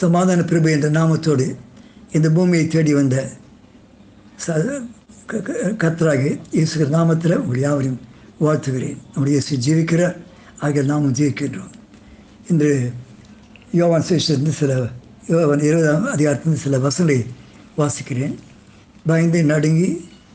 [0.00, 1.46] சமாதான பிரபு என்ற நாமத்தோடு
[2.16, 3.16] இந்த பூமியை தேடி வந்த
[4.44, 4.56] ச
[5.82, 8.00] கத்தராகி இயேசுகிற நாமத்தில் உங்கள் யாவரையும்
[8.44, 8.98] வாழ்த்துகிறேன்.
[9.12, 10.16] நம்முடைய இயேசு ஜீவிக்கிறார்
[10.64, 11.72] ஆகிய நாமும் ஜீவிக்கின்றோம்.
[12.50, 12.70] இன்று
[13.80, 14.72] யோவான் சேஷத்திலிருந்து சில
[15.28, 17.18] யோவான் இருபதாம் அதிகாரத்திலிருந்து சில வசங்களை
[17.78, 18.34] வாசிக்கிறேன்.
[19.10, 19.88] பயந்து நடுங்கி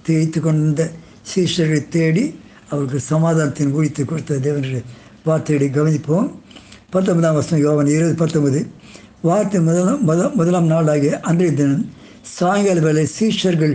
[0.07, 0.89] தேய்த்து கொண்ட
[1.31, 2.25] சீஷர்களை தேடி
[2.71, 4.81] அவருக்கு சமாதானத்தின் ஊழித்து கொடுத்த தேவனுடைய
[5.27, 6.27] வார்த்தைகளை கவனிப்போம்.
[6.93, 8.59] பத்தொன்பதாம் வருஷம் யோவன் இருபது பத்தொன்பது.
[9.23, 11.85] வார்த்தை முதலாம் முத முதலாம் நாளாகிய அன்றைய தினம்
[12.37, 13.73] சாயங்கால வேலை சீஷர்கள்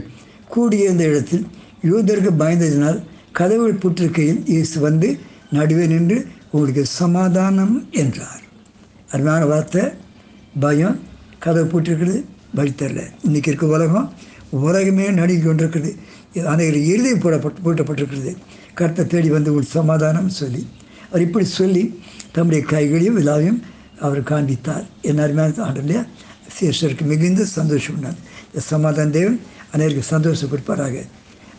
[0.48, 1.44] கூடியிருந்த இடத்தில்
[1.90, 2.98] யூதருக்கு பயந்ததினால்
[3.32, 5.08] கதவுகள் புற்றிருக்கையில் இயேசு வந்து
[5.50, 6.18] நடுவே நின்று
[6.50, 8.42] உங்களுக்கு சமாதானம் என்றார்.
[9.10, 9.82] அருமையான வார்த்தை.
[10.60, 10.98] பயம்
[11.38, 12.18] கதவு போட்டிருக்கிறது
[12.54, 13.00] வழி தரல.
[13.26, 14.08] இன்றைக்கி இருக்க உலகம்
[14.50, 15.92] உலகமே நடுங்கி கொண்டிருக்கிறது.
[16.54, 18.32] அனைவரு இறுதி போடப்பட்டு பூட்டப்பட்டிருக்கிறது.
[18.74, 20.62] கருத்தை தேடி வந்து ஒரு சமாதானம் சொல்லி
[21.10, 21.82] அவர் இப்படி சொல்லி
[22.32, 23.60] தம்முடைய கைகளையும் விழாவையும்
[23.98, 26.02] அவர் காண்பித்தார் என்ன அருமையான ஆண்டு இல்லையா
[26.56, 29.38] சீஷருக்கு மிகுந்த சந்தோஷம் உண்டாது இந்த சமாதான தேவன்
[29.72, 30.96] அனைவருக்கு சந்தோஷம் கொடுப்பாராக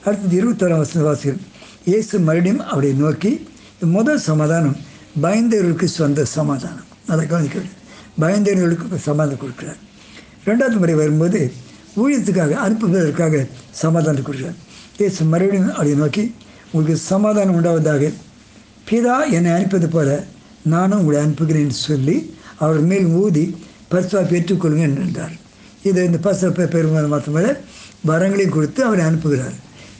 [0.04, 1.40] அடுத்தது இருபத்தோராம் வசன வாசிகள்
[1.86, 3.32] இயேசு மறுபடியும் அவரை நோக்கி
[3.74, 4.78] இந்த முதல் சமாதானம்
[5.22, 7.60] பயந்தவர்களுக்கு சொந்த சமாதானம் அதை கவனிக்க
[8.22, 9.80] பயந்தவர்களுக்கு சமாதானம் கொடுக்குறார்
[10.46, 11.42] ரெண்டாவது முறை வரும்போது
[11.98, 13.42] ஊழியத்துக்காக அனுப்புவதற்காக
[13.82, 14.60] சமாதானம் கொடுக்குறார்
[15.00, 16.24] இயேசு மறுபடியும் அவரை நோக்கி
[16.72, 18.06] உங்களுக்கு சமாதானம் உண்டாவதாக
[18.88, 20.10] பிதா என்னை அனுப்பது போல
[20.74, 22.16] நானும் உங்களை அனுப்புகிறேன் என்று சொல்லி
[22.64, 23.46] அவர் மேல் ஊதி
[23.92, 25.36] பரிசுவாக பெற்றுக்கொள்ளுங்க என்றார்.
[25.90, 27.50] இதை இந்த பரிசு பெருமாள் மாத்திரமல்ல
[28.10, 29.56] வரங்களையும் கொடுத்து அவரை அனுப்புகிறார்.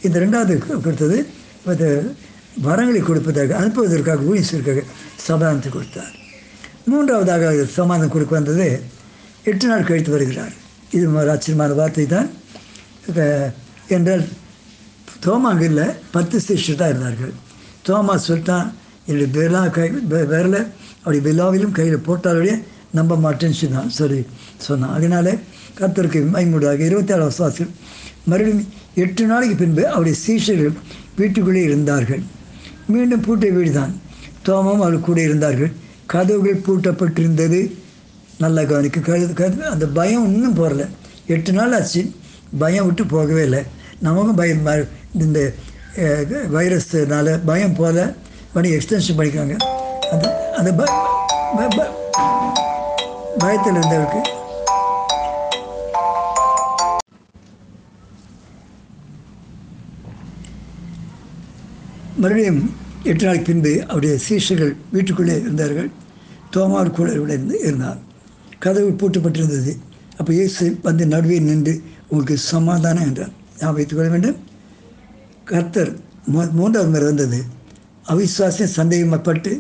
[0.06, 0.54] இந்த ரெண்டாவது
[0.86, 1.18] கொடுத்தது
[2.68, 4.82] வரங்களை கொடுப்பதற்காக அனுப்புவதற்காக ஊழியர்களுக்காக
[5.28, 6.14] சமாதானத்தை கொடுத்தார்.
[6.92, 8.68] மூன்றாவதாக சமாதானம் கொடுக்க வந்தது
[9.52, 10.54] எட்டு நாள் கழித்து வருகிறார்.
[10.96, 12.30] இது ஒரு ஆச்சரியமான வார்த்தை தான்.
[13.96, 14.24] என்றால்
[15.26, 17.34] தோமாங்க இல்லை பத்து சிஷ்யர் தான் இருந்தார்கள்.
[17.88, 18.68] தோமா சொல்லிட்டான்
[19.08, 23.90] இல்லை விரலா கை வெ- விரலை அப்படி விழாவிலும் கையில் போட்டாலுடைய நம்ப மாட்டேன்னு சொன்னான்.
[23.90, 24.26] சரி
[24.58, 24.94] சொன்னான்.
[24.94, 25.36] அதனால
[25.80, 27.70] கர்த்தருக்கு மைமூடாக இருபத்தி ஏழாம் சுவாசம்
[28.26, 30.74] மறுபடியும் எட்டு நாளைக்கு பின்பு அவருடைய சீஷர்கள்
[31.16, 32.22] வீட்டுக்குள்ளே இருந்தார்கள்.
[32.88, 34.02] மீண்டும் பூட்டை வீடு தான்
[34.44, 35.72] தோமம் அவர் கூட இருந்தார்கள்.
[36.06, 37.60] கதவுகள் பூட்டப்பட்டிருந்தது.
[38.38, 40.88] நல்லா கவனிக்க கருது கருது அந்த பயம் இன்னும் போகல
[41.28, 42.12] எட்டு நாள் ஆச்சு.
[42.58, 43.64] பயம் விட்டு போகவே இல்லை.
[44.00, 45.54] நமக்கும் பயம் இந்த
[45.96, 48.16] அஹ், வைரஸ்னால பயம் போகல
[48.54, 49.58] பண்ணி எக்ஸ்டென்ஷன் பண்ணிக்கிறாங்க
[50.12, 51.02] அந்த அந்த ப
[53.38, 54.22] பயத்தில் இருந்தவருக்கு
[62.18, 65.92] மறுபடியும் எட்டு நாளைக்கு பின்பு அவருடைய சீஷர்கள் வீட்டுக்குள்ளே இருந்தார்கள்.
[66.54, 67.98] தோமார் கூட இருந்து இருந்தார்.
[68.60, 69.78] கதவு பூட்டப்பட்டிருந்தது.
[70.18, 73.30] அப்போ இயேசு வந்து நடுவே நின்று உங்களுக்கு சமாதானம் என்றார்.
[73.60, 74.36] நான் கொள்ள வேண்டும்.
[75.44, 75.96] கர்த்தர்
[76.34, 77.44] மூ- மூன்றாவது முறை வந்தது.
[78.12, 79.52] அவிசுவாசம் சந்தேகப்பட்டு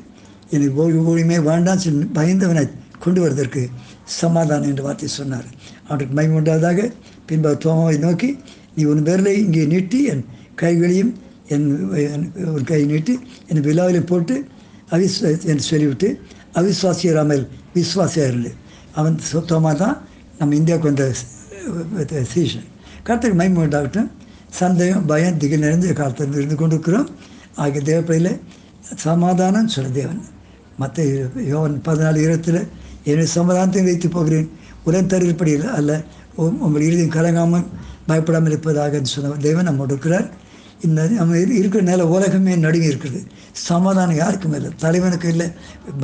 [0.54, 2.64] எனக்கு ஓய்வு ஓய்வுமே வேண்டாம் பயந்தவனை
[3.04, 3.62] கொண்டு வருவதற்கு
[4.22, 5.48] சமாதானம் என்ற வார்த்தை சொன்னார்.
[5.88, 6.80] அவனுக்கு மயம் உண்டாவதாக.
[7.28, 8.30] பின்பு தோமாவை நோக்கி
[8.76, 10.24] நீ உன் பேரில் இங்கே நீட்டி என்
[10.62, 11.12] கைகளையும்
[11.54, 11.68] என்
[12.54, 13.14] ஒரு கை நீட்டி
[13.50, 14.36] என் விழாவில் போட்டு
[14.96, 16.10] அவிஸ்வா என்று சொல்லிவிட்டு
[16.60, 17.44] அவிஸ்வாசியராமல்
[17.75, 18.52] விஸ்வாசியாரில்
[19.00, 19.96] அவன் சுத்தமாக தான்
[20.40, 21.06] நம்ம இந்தியாவுக்கு வந்த
[22.34, 22.68] சீசன்
[23.08, 24.10] கருத்துக்கு மயம் உண்டாகட்டும்.
[24.62, 27.08] சந்தேகம் பயம் திகில் நிறைந்த காலத்தில் இருந்து கொண்டிருக்கிறோம்.
[27.62, 28.34] ஆகிய தேவப்படையில்
[29.06, 30.22] சமாதானம் சொல்ல தேவன்.
[30.81, 31.03] மற்ற
[31.53, 32.62] யோவன் பதினாலு இருபத்தில்
[33.08, 34.47] என்னுடைய சமாதானத்தை வைத்து போகிறேன்.
[34.88, 35.92] உடன் தருப்படியில் அல்ல
[36.44, 37.68] உங்கள் இறுதியும் கலங்காமல்
[38.08, 40.28] பயப்படாமல் இருப்பதாக சொன்ன தேவன் நம்மோடு இருக்கிறார்.
[40.86, 43.19] இந்த நம்ம இருக்கிற நில உலகமே நடுங்கி இருக்குது.
[43.69, 44.72] சமாதானம் யாருக்கும் இல்லை.
[44.84, 45.47] தலைவனுக்கு இல்லை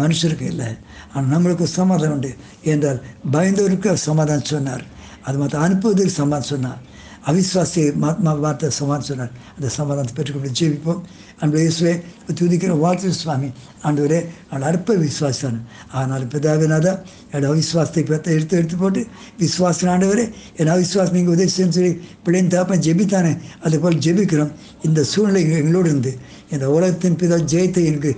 [0.01, 0.69] மனுஷருக்கு இல்லை.
[1.13, 2.31] ஆனால் நம்மளுக்கு சமாதானம் உண்டு
[2.73, 2.99] என்றால்
[3.33, 4.83] பயந்தவருக்கு சமாதானம் சொன்னார்.
[5.25, 6.79] அது மற்ற அனுப்புவதற்கு சமாதானம் சொன்னார்.
[7.23, 11.01] அவிஸ்வாசி மாத்மா வார்த்தை சமாதானம் சொன்னார் அந்த சமாதானத்தை பெற்றுக்கொண்டு ஜீவிப்போம்
[11.41, 11.93] அன்பு இயேசுவே
[12.31, 13.49] துதிக்கிற வாழ்த்து சுவாமி
[13.83, 14.19] ஆண்டவரே
[14.49, 15.59] அவள் அற்ப விசுவாசான
[15.93, 16.93] ஆனால் பிதாவினாதா
[17.27, 19.01] என்னோட அவிஸ்வாசத்தை பற்றி எடுத்து எடுத்து போட்டு
[19.39, 20.25] விசுவாசன ஆண்டவரே
[20.57, 21.93] என் அவிஸ்வாசம் நீங்கள் உதவி செய்யணும்னு சொல்லி
[22.23, 24.51] பிள்ளைங்க தாப்பன் ஜெபித்தானே அதுபோல் ஜெபிக்கிறோம்
[24.81, 26.13] இந்த சூழ்நிலை எங்களோடு இருந்து
[26.51, 28.11] இந்த உலகத்தின் பிதா ஜெயத்தை எனக்கு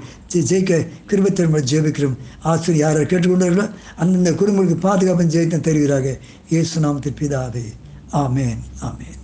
[0.44, 0.74] ஜெயிக்க
[1.08, 6.20] கிருபத்தின் ஜெபிக்கிறோம் ஆசிரியர் யாரை கேட்டுக்கொண்டார்களோ அந்தந்த குடும்பங்களுக்கு பாதுகாப்பு ஜெயத்தை தெரிகிறார்கள்
[6.50, 7.66] இயேசு நாமத்தின் பிதாவே
[8.14, 8.66] Amen.
[8.84, 9.21] Amen.